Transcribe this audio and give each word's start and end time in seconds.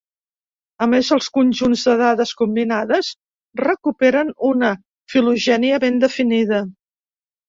A 0.83 0.85
més, 0.91 1.09
els 1.15 1.25
conjunts 1.33 1.83
de 1.89 1.91
dades 1.99 2.31
combinades 2.39 3.09
recuperen 3.61 4.31
una 4.53 4.71
filogènia 5.15 5.81
ben 5.85 6.01
definida. 6.05 6.63